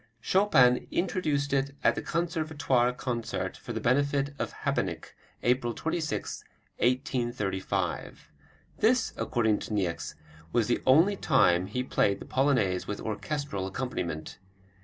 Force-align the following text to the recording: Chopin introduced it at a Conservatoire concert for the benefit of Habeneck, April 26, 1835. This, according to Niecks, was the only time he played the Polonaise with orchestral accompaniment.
Chopin 0.19 0.87
introduced 0.89 1.53
it 1.53 1.75
at 1.83 1.95
a 1.95 2.01
Conservatoire 2.01 2.91
concert 2.91 3.55
for 3.55 3.71
the 3.71 3.79
benefit 3.79 4.33
of 4.39 4.51
Habeneck, 4.65 5.13
April 5.43 5.75
26, 5.75 6.43
1835. 6.79 8.31
This, 8.79 9.13
according 9.15 9.59
to 9.59 9.73
Niecks, 9.75 10.15
was 10.51 10.65
the 10.65 10.81
only 10.87 11.15
time 11.15 11.67
he 11.67 11.83
played 11.83 12.19
the 12.19 12.25
Polonaise 12.25 12.87
with 12.87 12.99
orchestral 12.99 13.67
accompaniment. 13.67 14.39